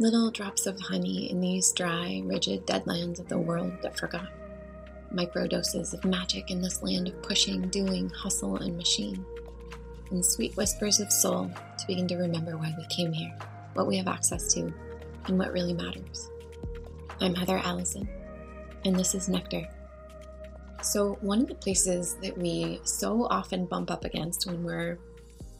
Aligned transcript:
Little 0.00 0.30
drops 0.30 0.64
of 0.64 0.80
honey 0.80 1.30
in 1.30 1.42
these 1.42 1.72
dry, 1.72 2.22
rigid 2.24 2.66
deadlands 2.66 3.20
of 3.20 3.28
the 3.28 3.36
world 3.36 3.70
that 3.82 3.98
forgot. 3.98 4.28
Microdoses 5.12 5.92
of 5.92 6.06
magic 6.06 6.50
in 6.50 6.62
this 6.62 6.82
land 6.82 7.08
of 7.08 7.20
pushing, 7.20 7.68
doing, 7.68 8.08
hustle, 8.08 8.56
and 8.56 8.78
machine. 8.78 9.22
And 10.10 10.24
sweet 10.24 10.56
whispers 10.56 11.00
of 11.00 11.12
soul 11.12 11.50
to 11.76 11.86
begin 11.86 12.08
to 12.08 12.16
remember 12.16 12.56
why 12.56 12.74
we 12.78 12.86
came 12.86 13.12
here, 13.12 13.36
what 13.74 13.86
we 13.86 13.98
have 13.98 14.08
access 14.08 14.50
to, 14.54 14.72
and 15.26 15.38
what 15.38 15.52
really 15.52 15.74
matters. 15.74 16.30
I'm 17.20 17.34
Heather 17.34 17.58
Allison, 17.58 18.08
and 18.86 18.96
this 18.96 19.14
is 19.14 19.28
Nectar. 19.28 19.68
So, 20.80 21.18
one 21.20 21.42
of 21.42 21.48
the 21.48 21.54
places 21.56 22.14
that 22.22 22.38
we 22.38 22.80
so 22.84 23.26
often 23.28 23.66
bump 23.66 23.90
up 23.90 24.06
against 24.06 24.46
when 24.46 24.64
we're 24.64 24.98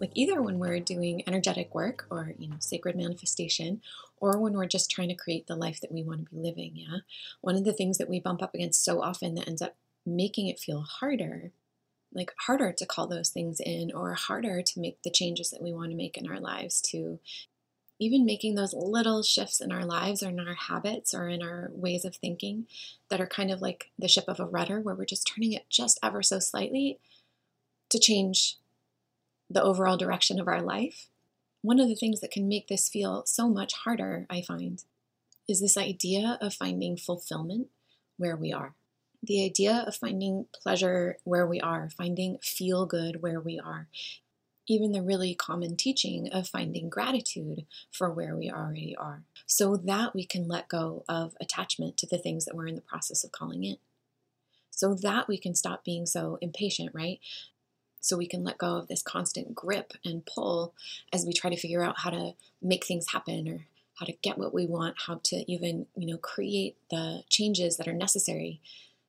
like 0.00 0.10
either 0.14 0.42
when 0.42 0.58
we're 0.58 0.80
doing 0.80 1.22
energetic 1.26 1.74
work 1.74 2.06
or 2.10 2.34
you 2.38 2.48
know 2.48 2.56
sacred 2.58 2.96
manifestation 2.96 3.80
or 4.18 4.38
when 4.38 4.54
we're 4.54 4.66
just 4.66 4.90
trying 4.90 5.08
to 5.08 5.14
create 5.14 5.46
the 5.46 5.56
life 5.56 5.80
that 5.80 5.92
we 5.92 6.02
want 6.02 6.24
to 6.24 6.34
be 6.34 6.40
living 6.40 6.72
yeah? 6.74 6.98
One 7.40 7.56
of 7.56 7.64
the 7.64 7.72
things 7.72 7.98
that 7.98 8.08
we 8.08 8.20
bump 8.20 8.42
up 8.42 8.54
against 8.54 8.84
so 8.84 9.02
often 9.02 9.34
that 9.34 9.48
ends 9.48 9.62
up 9.62 9.76
making 10.06 10.48
it 10.48 10.58
feel 10.58 10.82
harder 10.82 11.52
like 12.12 12.32
harder 12.46 12.72
to 12.72 12.86
call 12.86 13.06
those 13.06 13.30
things 13.30 13.60
in 13.60 13.90
or 13.92 14.14
harder 14.14 14.62
to 14.62 14.80
make 14.80 15.02
the 15.02 15.10
changes 15.10 15.50
that 15.50 15.62
we 15.62 15.72
want 15.72 15.90
to 15.90 15.96
make 15.96 16.16
in 16.16 16.30
our 16.30 16.40
lives 16.40 16.80
to 16.80 17.18
even 18.00 18.24
making 18.24 18.54
those 18.54 18.74
little 18.74 19.22
shifts 19.22 19.60
in 19.60 19.70
our 19.70 19.84
lives 19.84 20.22
or 20.22 20.28
in 20.28 20.40
our 20.40 20.54
habits 20.54 21.14
or 21.14 21.28
in 21.28 21.42
our 21.42 21.70
ways 21.72 22.04
of 22.04 22.16
thinking 22.16 22.66
that 23.08 23.20
are 23.20 23.26
kind 23.26 23.50
of 23.50 23.60
like 23.62 23.90
the 23.98 24.08
ship 24.08 24.24
of 24.26 24.40
a 24.40 24.46
rudder 24.46 24.80
where 24.80 24.94
we're 24.94 25.04
just 25.04 25.30
turning 25.32 25.52
it 25.52 25.68
just 25.70 25.98
ever 26.02 26.22
so 26.22 26.38
slightly 26.38 26.98
to 27.90 27.98
change 27.98 28.56
the 29.50 29.62
overall 29.62 29.96
direction 29.96 30.40
of 30.40 30.48
our 30.48 30.62
life. 30.62 31.08
One 31.62 31.80
of 31.80 31.88
the 31.88 31.94
things 31.94 32.20
that 32.20 32.30
can 32.30 32.48
make 32.48 32.68
this 32.68 32.88
feel 32.88 33.24
so 33.26 33.48
much 33.48 33.72
harder, 33.74 34.26
I 34.28 34.42
find, 34.42 34.82
is 35.48 35.60
this 35.60 35.76
idea 35.76 36.38
of 36.40 36.54
finding 36.54 36.96
fulfillment 36.96 37.68
where 38.16 38.36
we 38.36 38.52
are. 38.52 38.74
The 39.22 39.44
idea 39.44 39.84
of 39.86 39.96
finding 39.96 40.46
pleasure 40.62 41.16
where 41.24 41.46
we 41.46 41.60
are, 41.60 41.88
finding 41.90 42.38
feel 42.42 42.84
good 42.84 43.22
where 43.22 43.40
we 43.40 43.58
are, 43.58 43.88
even 44.66 44.92
the 44.92 45.02
really 45.02 45.34
common 45.34 45.76
teaching 45.76 46.28
of 46.32 46.48
finding 46.48 46.88
gratitude 46.88 47.66
for 47.90 48.10
where 48.10 48.36
we 48.36 48.50
already 48.50 48.94
are, 48.96 49.22
so 49.46 49.76
that 49.76 50.14
we 50.14 50.24
can 50.24 50.48
let 50.48 50.68
go 50.68 51.04
of 51.08 51.34
attachment 51.40 51.96
to 51.98 52.06
the 52.06 52.18
things 52.18 52.44
that 52.44 52.54
we're 52.54 52.66
in 52.66 52.74
the 52.74 52.80
process 52.80 53.24
of 53.24 53.32
calling 53.32 53.64
in. 53.64 53.76
So 54.70 54.94
that 54.94 55.28
we 55.28 55.38
can 55.38 55.54
stop 55.54 55.84
being 55.84 56.04
so 56.04 56.36
impatient, 56.40 56.90
right? 56.92 57.20
So 58.04 58.16
we 58.16 58.26
can 58.26 58.44
let 58.44 58.58
go 58.58 58.76
of 58.76 58.88
this 58.88 59.02
constant 59.02 59.54
grip 59.54 59.94
and 60.04 60.26
pull 60.26 60.74
as 61.12 61.24
we 61.24 61.32
try 61.32 61.50
to 61.50 61.56
figure 61.56 61.82
out 61.82 62.00
how 62.00 62.10
to 62.10 62.32
make 62.60 62.84
things 62.84 63.12
happen 63.12 63.48
or 63.48 63.66
how 63.98 64.06
to 64.06 64.12
get 64.22 64.38
what 64.38 64.52
we 64.52 64.66
want, 64.66 64.96
how 65.06 65.20
to 65.24 65.50
even, 65.50 65.86
you 65.96 66.06
know, 66.06 66.18
create 66.18 66.76
the 66.90 67.22
changes 67.28 67.76
that 67.76 67.88
are 67.88 67.94
necessary 67.94 68.60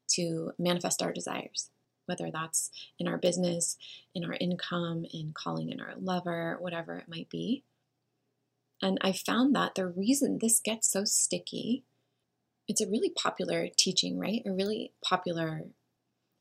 to 0.08 0.54
manifest 0.58 1.02
our 1.02 1.12
desires 1.12 1.70
whether 2.06 2.30
that's 2.32 2.70
in 3.00 3.08
our 3.08 3.18
business, 3.18 3.78
in 4.14 4.24
our 4.24 4.36
income, 4.40 5.06
in 5.12 5.34
calling 5.34 5.70
in 5.70 5.82
our 5.82 5.94
lover, 6.00 6.58
whatever 6.60 6.98
it 6.98 7.10
might 7.10 7.30
be. 7.30 7.64
And 8.82 8.98
I 9.02 9.12
found 9.12 9.56
that 9.56 9.76
the 9.76 9.88
reason 9.88 10.40
this 10.40 10.60
gets 10.60 10.92
so 10.92 11.06
sticky, 11.06 11.84
it's 12.68 12.82
a 12.82 12.90
really 12.90 13.10
popular 13.10 13.68
teaching, 13.76 14.20
right? 14.20 14.42
A 14.46 14.52
really 14.52 14.92
popular, 15.04 15.64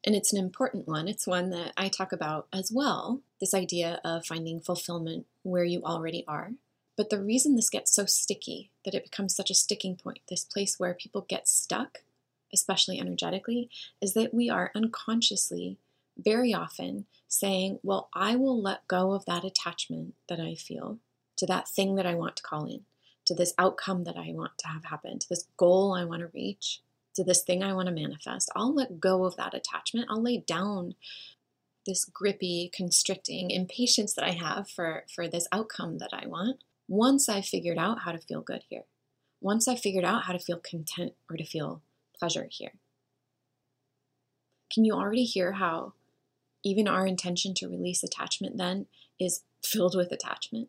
and 0.05 0.15
it's 0.15 0.33
an 0.33 0.39
important 0.39 0.87
one. 0.87 1.09
It's 1.09 1.27
one 1.27 1.51
that 1.51 1.73
I 1.77 1.89
talk 1.89 2.13
about 2.13 2.47
as 2.53 2.71
well 2.73 3.23
this 3.41 3.55
idea 3.55 4.01
of 4.05 4.27
finding 4.27 4.61
fulfillment 4.61 5.27
where 5.43 5.65
you 5.65 5.83
already 5.83 6.25
are. 6.29 6.53
But 6.97 7.11
the 7.11 7.23
reason 7.23 7.57
this 7.57 7.71
gets 7.71 7.93
so 7.93 8.05
sticky, 8.07 8.71
that 8.85 8.95
it 8.95 9.03
becomes 9.03 9.35
such 9.35 9.51
a 9.51 9.55
sticking 9.55 9.97
point, 9.97 10.21
this 10.29 10.45
place 10.45 10.79
where 10.79 10.95
people 10.95 11.27
get 11.29 11.49
stuck, 11.49 12.05
especially 12.53 13.01
energetically, 13.01 13.69
is 14.01 14.15
that 14.15 14.33
we 14.33 14.49
are 14.49 14.71
unconsciously, 14.75 15.79
very 16.17 16.55
often, 16.55 17.07
saying, 17.27 17.81
Well, 17.83 18.11
I 18.15 18.37
will 18.37 18.63
let 18.63 18.87
go 18.87 19.13
of 19.13 19.25
that 19.25 19.45
attachment 19.45 20.15
that 20.29 20.39
I 20.39 20.55
feel 20.55 20.99
to 21.37 21.47
that 21.47 21.69
thing 21.69 21.97
that 21.97 22.07
I 22.07 22.15
want 22.15 22.37
to 22.37 22.43
call 22.45 22.67
in, 22.67 22.83
to 23.25 23.35
this 23.35 23.55
outcome 23.59 24.05
that 24.05 24.17
I 24.17 24.31
want 24.33 24.57
to 24.59 24.69
have 24.69 24.85
happen, 24.85 25.19
to 25.19 25.29
this 25.29 25.49
goal 25.57 25.95
I 25.95 26.05
want 26.05 26.21
to 26.21 26.31
reach, 26.33 26.81
to 27.15 27.25
this 27.25 27.43
thing 27.43 27.63
I 27.63 27.73
want 27.73 27.89
to 27.89 27.95
manifest. 27.95 28.51
I'll 28.57 28.75
let 28.75 29.01
go 29.01 29.25
of 29.25 29.37
that 29.37 29.55
attachment. 29.55 30.09
I'll 30.11 30.23
lay 30.23 30.39
down 30.39 30.95
this 31.87 32.05
grippy, 32.05 32.71
constricting 32.75 33.51
impatience 33.51 34.15
that 34.15 34.25
I 34.25 34.33
have 34.33 34.69
for, 34.69 35.05
for 35.15 35.29
this 35.29 35.47
outcome 35.53 35.99
that 35.99 36.11
I 36.13 36.27
want 36.27 36.61
once 36.89 37.29
I've 37.29 37.47
figured 37.47 37.79
out 37.79 38.01
how 38.01 38.13
to 38.13 38.19
feel 38.19 38.41
good 38.41 38.63
here. 38.69 38.85
Once 39.41 39.69
I've 39.69 39.81
figured 39.81 40.05
out 40.05 40.25
how 40.25 40.33
to 40.33 40.39
feel 40.39 40.59
content 40.59 41.13
or 41.31 41.37
to 41.37 41.45
feel 41.45 41.83
pleasure 42.19 42.49
here. 42.51 42.73
Can 44.73 44.85
you 44.85 44.95
already 44.95 45.25
hear 45.25 45.53
how 45.53 45.93
even 46.65 46.89
our 46.89 47.07
intention 47.07 47.55
to 47.55 47.69
release 47.69 48.03
attachment 48.03 48.57
then 48.57 48.87
is 49.21 49.43
filled 49.63 49.97
with 49.97 50.11
attachment? 50.11 50.69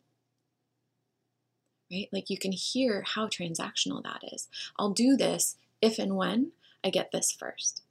Right? 1.90 2.08
Like 2.12 2.28
you 2.28 2.38
can 2.38 2.52
hear 2.52 3.04
how 3.14 3.28
transactional 3.28 4.02
that 4.02 4.20
is. 4.32 4.48
I'll 4.78 4.90
do 4.90 5.16
this 5.16 5.56
if 5.80 5.98
and 5.98 6.16
when 6.16 6.52
I 6.84 6.90
get 6.90 7.10
this 7.12 7.32
first. 7.32 7.82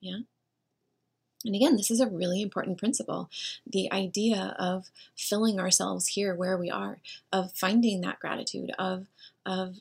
Yeah? 0.00 0.20
And 1.44 1.54
again, 1.54 1.76
this 1.76 1.90
is 1.90 2.00
a 2.00 2.08
really 2.08 2.42
important 2.42 2.78
principle. 2.78 3.30
The 3.66 3.90
idea 3.92 4.56
of 4.58 4.90
filling 5.16 5.60
ourselves 5.60 6.08
here 6.08 6.34
where 6.34 6.56
we 6.56 6.70
are, 6.70 6.98
of 7.32 7.52
finding 7.52 8.00
that 8.00 8.18
gratitude, 8.18 8.72
of, 8.78 9.06
of 9.44 9.76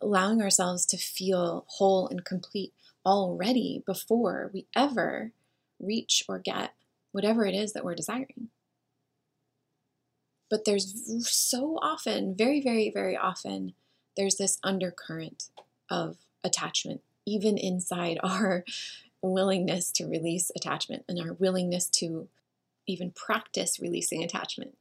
allowing 0.00 0.42
ourselves 0.42 0.84
to 0.86 0.98
feel 0.98 1.64
whole 1.68 2.06
and 2.08 2.24
complete 2.24 2.72
already 3.06 3.82
before 3.86 4.50
we 4.52 4.66
ever 4.76 5.32
reach 5.78 6.22
or 6.28 6.38
get 6.38 6.72
whatever 7.12 7.46
it 7.46 7.54
is 7.54 7.72
that 7.72 7.84
we're 7.84 7.94
desiring. 7.94 8.48
But 10.50 10.64
there's 10.64 11.30
so 11.30 11.78
often, 11.80 12.34
very, 12.34 12.60
very, 12.60 12.90
very 12.90 13.16
often, 13.16 13.72
there's 14.16 14.36
this 14.36 14.58
undercurrent 14.62 15.48
of 15.90 16.16
attachment, 16.44 17.02
even 17.26 17.58
inside 17.58 18.18
our 18.22 18.64
willingness 19.22 19.90
to 19.92 20.06
release 20.06 20.50
attachment 20.56 21.04
and 21.08 21.20
our 21.20 21.34
willingness 21.34 21.88
to 21.88 22.28
even 22.86 23.10
practice 23.10 23.78
releasing 23.80 24.22
attachment. 24.22 24.76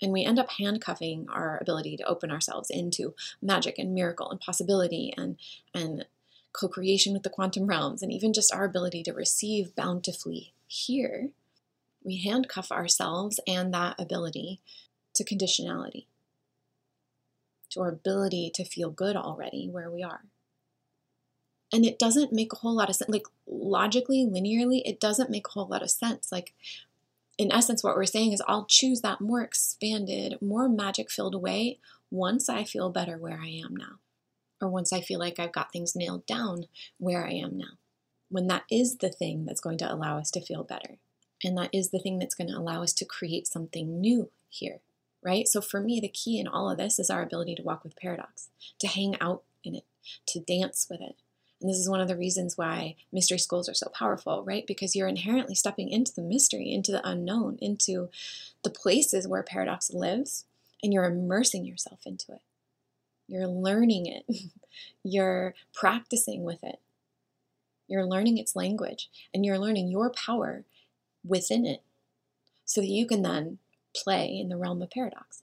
And 0.00 0.12
we 0.12 0.24
end 0.24 0.38
up 0.38 0.50
handcuffing 0.50 1.28
our 1.32 1.58
ability 1.60 1.96
to 1.98 2.04
open 2.04 2.30
ourselves 2.30 2.70
into 2.70 3.14
magic 3.40 3.78
and 3.78 3.94
miracle 3.94 4.30
and 4.30 4.40
possibility 4.40 5.14
and, 5.16 5.36
and 5.72 6.06
co 6.52 6.68
creation 6.68 7.12
with 7.12 7.22
the 7.22 7.30
quantum 7.30 7.66
realms, 7.66 8.02
and 8.02 8.12
even 8.12 8.32
just 8.32 8.52
our 8.52 8.64
ability 8.64 9.02
to 9.04 9.12
receive 9.12 9.76
bountifully 9.76 10.52
here. 10.66 11.30
We 12.04 12.16
handcuff 12.16 12.72
ourselves 12.72 13.38
and 13.46 13.72
that 13.74 14.00
ability 14.00 14.60
to 15.14 15.24
conditionality, 15.24 16.06
to 17.70 17.80
our 17.80 17.88
ability 17.88 18.50
to 18.54 18.64
feel 18.64 18.90
good 18.90 19.14
already 19.14 19.68
where 19.70 19.90
we 19.90 20.02
are. 20.02 20.22
And 21.72 21.86
it 21.86 21.98
doesn't 21.98 22.32
make 22.32 22.52
a 22.52 22.56
whole 22.56 22.76
lot 22.76 22.90
of 22.90 22.96
sense. 22.96 23.10
Like, 23.10 23.26
logically, 23.46 24.26
linearly, 24.26 24.82
it 24.84 25.00
doesn't 25.00 25.30
make 25.30 25.46
a 25.48 25.50
whole 25.50 25.68
lot 25.68 25.82
of 25.82 25.90
sense. 25.90 26.30
Like, 26.30 26.52
in 27.38 27.50
essence, 27.50 27.82
what 27.82 27.96
we're 27.96 28.04
saying 28.04 28.32
is 28.32 28.42
I'll 28.46 28.66
choose 28.66 29.00
that 29.00 29.20
more 29.20 29.40
expanded, 29.42 30.36
more 30.42 30.68
magic 30.68 31.10
filled 31.10 31.40
way 31.40 31.78
once 32.10 32.48
I 32.48 32.64
feel 32.64 32.90
better 32.90 33.16
where 33.16 33.40
I 33.42 33.48
am 33.48 33.74
now, 33.74 34.00
or 34.60 34.68
once 34.68 34.92
I 34.92 35.00
feel 35.00 35.18
like 35.18 35.38
I've 35.38 35.52
got 35.52 35.72
things 35.72 35.96
nailed 35.96 36.26
down 36.26 36.66
where 36.98 37.24
I 37.24 37.32
am 37.32 37.56
now. 37.56 37.78
When 38.28 38.48
that 38.48 38.64
is 38.70 38.98
the 38.98 39.10
thing 39.10 39.46
that's 39.46 39.60
going 39.60 39.78
to 39.78 39.92
allow 39.92 40.18
us 40.18 40.30
to 40.32 40.40
feel 40.40 40.62
better, 40.62 40.98
and 41.42 41.56
that 41.56 41.70
is 41.72 41.90
the 41.90 41.98
thing 41.98 42.18
that's 42.18 42.34
going 42.34 42.48
to 42.48 42.56
allow 42.56 42.82
us 42.82 42.92
to 42.94 43.04
create 43.04 43.46
something 43.46 44.00
new 44.00 44.30
here, 44.50 44.80
right? 45.22 45.48
So 45.48 45.60
for 45.62 45.80
me, 45.80 46.00
the 46.00 46.08
key 46.08 46.38
in 46.38 46.46
all 46.46 46.70
of 46.70 46.76
this 46.76 46.98
is 46.98 47.10
our 47.10 47.22
ability 47.22 47.54
to 47.56 47.62
walk 47.62 47.82
with 47.82 47.96
paradox, 47.96 48.50
to 48.78 48.86
hang 48.86 49.16
out 49.20 49.42
in 49.64 49.74
it, 49.74 49.84
to 50.26 50.40
dance 50.40 50.86
with 50.90 51.00
it, 51.00 51.16
and 51.62 51.70
this 51.70 51.78
is 51.78 51.88
one 51.88 52.00
of 52.00 52.08
the 52.08 52.16
reasons 52.16 52.58
why 52.58 52.96
mystery 53.12 53.38
schools 53.38 53.68
are 53.68 53.74
so 53.74 53.88
powerful, 53.88 54.42
right? 54.44 54.66
Because 54.66 54.96
you're 54.96 55.08
inherently 55.08 55.54
stepping 55.54 55.88
into 55.88 56.12
the 56.12 56.22
mystery, 56.22 56.72
into 56.72 56.90
the 56.90 57.06
unknown, 57.08 57.56
into 57.60 58.10
the 58.64 58.70
places 58.70 59.28
where 59.28 59.42
paradox 59.42 59.92
lives, 59.92 60.44
and 60.82 60.92
you're 60.92 61.04
immersing 61.04 61.64
yourself 61.64 62.00
into 62.04 62.32
it. 62.32 62.42
You're 63.28 63.46
learning 63.46 64.06
it, 64.06 64.24
you're 65.04 65.54
practicing 65.72 66.42
with 66.42 66.62
it, 66.64 66.80
you're 67.86 68.06
learning 68.06 68.38
its 68.38 68.56
language, 68.56 69.08
and 69.32 69.46
you're 69.46 69.58
learning 69.58 69.88
your 69.88 70.10
power 70.10 70.64
within 71.24 71.64
it 71.64 71.82
so 72.64 72.80
that 72.80 72.88
you 72.88 73.06
can 73.06 73.22
then 73.22 73.58
play 73.94 74.26
in 74.26 74.48
the 74.48 74.56
realm 74.56 74.82
of 74.82 74.90
paradox 74.90 75.42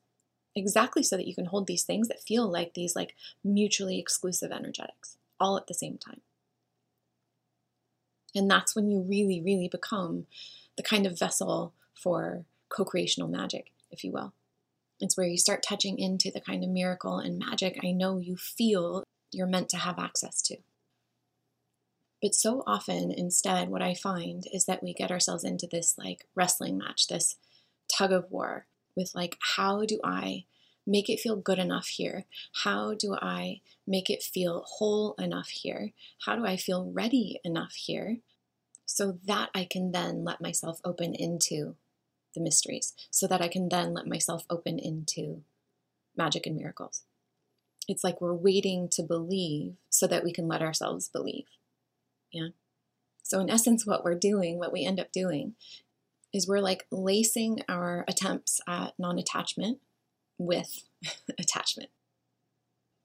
exactly 0.56 1.04
so 1.04 1.16
that 1.16 1.28
you 1.28 1.36
can 1.36 1.46
hold 1.46 1.68
these 1.68 1.84
things 1.84 2.08
that 2.08 2.22
feel 2.22 2.50
like 2.50 2.74
these 2.74 2.96
like 2.96 3.16
mutually 3.44 4.00
exclusive 4.00 4.52
energetics 4.52 5.19
all 5.40 5.58
at 5.58 5.68
the 5.68 5.74
same 5.74 5.98
time. 5.98 6.22
And 8.36 8.50
that's 8.50 8.76
when 8.76 8.90
you 8.90 9.02
really, 9.02 9.42
really 9.42 9.68
become 9.68 10.28
the 10.78 10.84
kind 10.84 11.06
of 11.06 11.18
vessel 11.18 11.74
for 11.94 12.46
co 12.70 12.86
creational 12.86 13.28
magic, 13.28 13.72
if 13.92 14.04
you 14.04 14.12
will. 14.12 14.34
It's 15.00 15.18
where 15.18 15.28
you 15.28 15.38
start 15.38 15.64
touching 15.64 15.98
into 15.98 16.30
the 16.32 16.42
kind 16.42 16.64
of 16.64 16.70
miracle 16.70 17.20
and 17.20 17.40
magic 17.40 17.80
I 17.84 17.92
know 17.92 18.20
you 18.20 18.36
feel 18.36 19.04
you're 19.32 19.48
meant 19.48 19.70
to 19.70 19.78
have 19.78 19.98
access 19.98 20.42
to. 20.44 20.58
But 22.22 22.36
so 22.36 22.64
often, 22.68 23.12
instead, 23.12 23.70
what 23.70 23.82
I 23.82 23.94
find 23.94 24.44
is 24.52 24.66
that 24.66 24.84
we 24.84 24.94
get 24.94 25.12
ourselves 25.12 25.46
into 25.46 25.68
this 25.68 25.98
like 25.98 26.28
wrestling 26.36 26.78
match, 26.78 27.08
this 27.08 27.38
tug 27.88 28.12
of 28.12 28.30
war 28.30 28.66
with 28.96 29.16
like, 29.16 29.38
how 29.56 29.86
do 29.86 30.00
I 30.04 30.44
make 30.90 31.10
it 31.10 31.20
feel 31.20 31.36
good 31.36 31.60
enough 31.60 31.88
here? 31.88 32.26
How 32.64 32.96
do 32.96 33.16
I 33.22 33.62
make 33.86 34.10
it 34.10 34.24
feel 34.24 34.64
whole 34.66 35.14
enough 35.20 35.50
here? 35.50 35.94
How 36.26 36.36
do 36.36 36.46
I 36.46 36.58
feel 36.58 36.92
ready 36.92 37.40
enough 37.44 37.74
here? 37.74 38.18
So 38.86 39.20
that 39.26 39.52
I 39.54 39.66
can 39.70 39.92
then 39.92 40.26
let 40.26 40.42
myself 40.42 40.82
open 40.84 41.14
into 41.14 41.76
the 42.34 42.42
mysteries, 42.42 42.94
so 43.10 43.28
that 43.28 43.42
I 43.42 43.48
can 43.48 43.70
then 43.70 43.94
let 43.94 44.08
myself 44.08 44.46
open 44.50 44.80
into 44.80 45.44
magic 46.18 46.46
and 46.46 46.56
miracles. 46.56 47.04
It's 47.88 48.04
like 48.04 48.20
we're 48.22 48.34
waiting 48.34 48.88
to 48.90 49.04
believe 49.04 49.76
so 49.90 50.06
that 50.08 50.24
we 50.24 50.32
can 50.32 50.48
let 50.48 50.62
ourselves 50.62 51.08
believe. 51.08 51.46
Yeah. 52.32 52.50
So, 53.24 53.40
in 53.40 53.50
essence, 53.50 53.86
what 53.86 54.04
we're 54.04 54.18
doing, 54.18 54.58
what 54.58 54.74
we 54.74 54.86
end 54.86 55.00
up 55.00 55.12
doing, 55.12 55.56
is 56.34 56.48
we're 56.48 56.62
like 56.62 56.86
lacing 56.92 57.62
our 57.68 58.06
attempts 58.08 58.60
at 58.68 58.94
non 58.98 59.18
attachment 59.18 59.80
with 60.40 60.86
attachment. 61.40 61.90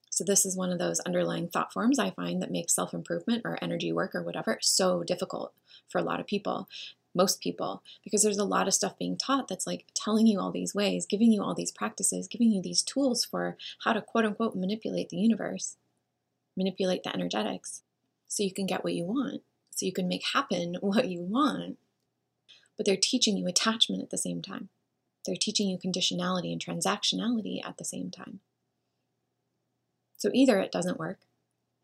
So, 0.08 0.22
this 0.22 0.46
is 0.46 0.56
one 0.56 0.70
of 0.70 0.78
those 0.78 1.00
underlying 1.00 1.48
thought 1.48 1.72
forms 1.72 1.98
I 1.98 2.12
find 2.12 2.40
that 2.40 2.52
makes 2.52 2.74
self 2.74 2.94
improvement 2.94 3.42
or 3.44 3.58
energy 3.60 3.92
work 3.92 4.14
or 4.14 4.22
whatever 4.22 4.58
so 4.62 5.02
difficult 5.02 5.52
for 5.88 5.98
a 5.98 6.04
lot 6.04 6.20
of 6.20 6.26
people, 6.26 6.68
most 7.16 7.40
people, 7.40 7.82
because 8.04 8.22
there's 8.22 8.38
a 8.38 8.44
lot 8.44 8.68
of 8.68 8.74
stuff 8.74 8.96
being 8.96 9.16
taught 9.16 9.48
that's 9.48 9.66
like 9.66 9.86
telling 9.92 10.28
you 10.28 10.38
all 10.38 10.52
these 10.52 10.72
ways, 10.72 11.04
giving 11.04 11.32
you 11.32 11.42
all 11.42 11.54
these 11.54 11.72
practices, 11.72 12.28
giving 12.28 12.52
you 12.52 12.62
these 12.62 12.80
tools 12.80 13.24
for 13.24 13.56
how 13.82 13.92
to 13.92 14.00
quote 14.00 14.24
unquote 14.24 14.54
manipulate 14.54 15.08
the 15.08 15.16
universe, 15.16 15.76
manipulate 16.56 17.02
the 17.02 17.12
energetics 17.12 17.82
so 18.28 18.44
you 18.44 18.52
can 18.52 18.66
get 18.66 18.84
what 18.84 18.94
you 18.94 19.04
want, 19.04 19.42
so 19.70 19.84
you 19.84 19.92
can 19.92 20.06
make 20.06 20.24
happen 20.32 20.76
what 20.80 21.08
you 21.08 21.22
want. 21.22 21.78
But 22.76 22.86
they're 22.86 22.96
teaching 22.96 23.36
you 23.36 23.48
attachment 23.48 24.02
at 24.02 24.10
the 24.10 24.18
same 24.18 24.42
time. 24.42 24.68
They're 25.24 25.36
teaching 25.36 25.68
you 25.68 25.78
conditionality 25.78 26.52
and 26.52 26.64
transactionality 26.64 27.64
at 27.66 27.78
the 27.78 27.84
same 27.84 28.10
time. 28.10 28.40
So 30.16 30.30
either 30.32 30.58
it 30.58 30.72
doesn't 30.72 30.98
work, 30.98 31.20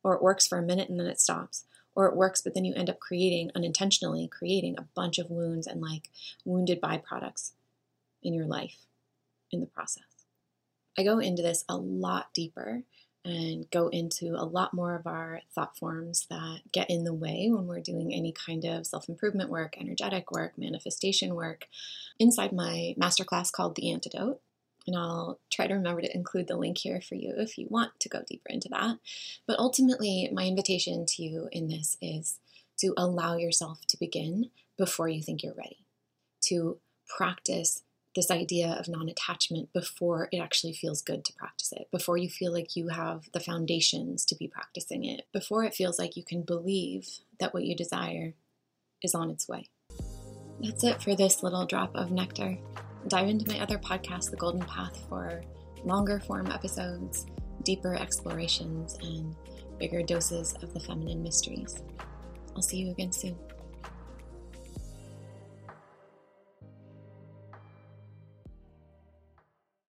or 0.02 0.14
it 0.14 0.22
works 0.22 0.46
for 0.46 0.58
a 0.58 0.62
minute 0.62 0.88
and 0.88 0.98
then 0.98 1.06
it 1.06 1.20
stops, 1.20 1.64
or 1.94 2.06
it 2.06 2.16
works, 2.16 2.40
but 2.40 2.54
then 2.54 2.64
you 2.64 2.74
end 2.74 2.88
up 2.88 3.00
creating, 3.00 3.50
unintentionally 3.54 4.28
creating 4.28 4.76
a 4.78 4.86
bunch 4.94 5.18
of 5.18 5.30
wounds 5.30 5.66
and 5.66 5.80
like 5.80 6.08
wounded 6.44 6.80
byproducts 6.80 7.52
in 8.22 8.32
your 8.32 8.46
life 8.46 8.86
in 9.50 9.60
the 9.60 9.66
process. 9.66 10.04
I 10.98 11.02
go 11.02 11.18
into 11.18 11.42
this 11.42 11.64
a 11.68 11.76
lot 11.76 12.32
deeper 12.34 12.82
and 13.24 13.70
go 13.70 13.88
into 13.88 14.34
a 14.34 14.44
lot 14.44 14.72
more 14.72 14.94
of 14.94 15.06
our 15.06 15.40
thought 15.54 15.76
forms 15.76 16.26
that 16.30 16.60
get 16.72 16.88
in 16.88 17.04
the 17.04 17.14
way 17.14 17.48
when 17.50 17.66
we're 17.66 17.80
doing 17.80 18.14
any 18.14 18.32
kind 18.32 18.64
of 18.64 18.86
self 18.86 19.08
improvement 19.08 19.50
work, 19.50 19.76
energetic 19.78 20.30
work, 20.30 20.56
manifestation 20.56 21.34
work 21.34 21.66
inside 22.18 22.52
my 22.52 22.94
masterclass 22.98 23.52
called 23.52 23.76
The 23.76 23.90
Antidote. 23.90 24.40
And 24.86 24.96
I'll 24.96 25.38
try 25.50 25.66
to 25.66 25.74
remember 25.74 26.00
to 26.00 26.14
include 26.14 26.48
the 26.48 26.56
link 26.56 26.78
here 26.78 27.02
for 27.02 27.14
you 27.14 27.34
if 27.36 27.58
you 27.58 27.66
want 27.68 27.92
to 28.00 28.08
go 28.08 28.22
deeper 28.26 28.48
into 28.48 28.68
that. 28.70 28.96
But 29.46 29.58
ultimately, 29.58 30.30
my 30.32 30.46
invitation 30.46 31.04
to 31.06 31.22
you 31.22 31.48
in 31.52 31.68
this 31.68 31.98
is 32.00 32.38
to 32.78 32.94
allow 32.96 33.36
yourself 33.36 33.86
to 33.88 33.98
begin 33.98 34.50
before 34.78 35.08
you 35.08 35.22
think 35.22 35.42
you're 35.42 35.54
ready, 35.54 35.84
to 36.44 36.78
practice 37.14 37.82
this 38.14 38.30
idea 38.30 38.76
of 38.78 38.88
non 38.88 39.08
attachment 39.08 39.72
before 39.72 40.28
it 40.32 40.38
actually 40.38 40.72
feels 40.72 41.02
good 41.02 41.24
to 41.24 41.32
practice 41.32 41.72
it, 41.72 41.88
before 41.90 42.16
you 42.16 42.28
feel 42.28 42.52
like 42.52 42.76
you 42.76 42.88
have 42.88 43.30
the 43.32 43.40
foundations 43.40 44.24
to 44.26 44.34
be 44.34 44.48
practicing 44.48 45.04
it, 45.04 45.26
before 45.32 45.64
it 45.64 45.74
feels 45.74 45.98
like 45.98 46.16
you 46.16 46.24
can 46.24 46.42
believe 46.42 47.08
that 47.38 47.54
what 47.54 47.64
you 47.64 47.76
desire 47.76 48.34
is 49.02 49.14
on 49.14 49.30
its 49.30 49.48
way. 49.48 49.66
That's 50.60 50.84
it 50.84 51.02
for 51.02 51.14
this 51.14 51.42
little 51.42 51.66
drop 51.66 51.94
of 51.94 52.10
nectar. 52.10 52.58
Dive 53.08 53.28
into 53.28 53.50
my 53.50 53.60
other 53.60 53.78
podcast, 53.78 54.30
The 54.30 54.36
Golden 54.36 54.60
Path, 54.60 55.06
for 55.08 55.42
longer 55.84 56.20
form 56.20 56.48
episodes, 56.48 57.26
deeper 57.62 57.94
explorations, 57.94 58.98
and 59.02 59.34
bigger 59.78 60.02
doses 60.02 60.54
of 60.62 60.74
the 60.74 60.80
feminine 60.80 61.22
mysteries. 61.22 61.82
I'll 62.54 62.62
see 62.62 62.78
you 62.78 62.90
again 62.90 63.12
soon. 63.12 63.38